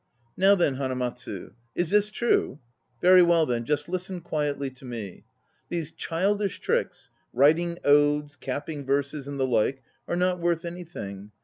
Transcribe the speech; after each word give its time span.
Now 0.35 0.55
then, 0.55 0.77
Hanamatsu. 0.77 1.51
Is 1.75 1.91
this 1.91 2.09
true? 2.09 2.57
Very 3.03 3.21
well 3.21 3.45
then; 3.45 3.65
just 3.65 3.87
listen 3.87 4.19
quietly 4.19 4.71
to 4.71 4.83
me. 4.83 5.25
These 5.69 5.91
childish 5.91 6.59
tricks 6.59 7.11
writing 7.33 7.77
odes, 7.83 8.35
capping 8.35 8.83
verses 8.83 9.27
and 9.27 9.39
the 9.39 9.45
like 9.45 9.83
are 10.07 10.15
not 10.15 10.39
worth 10.39 10.65
anything. 10.65 11.29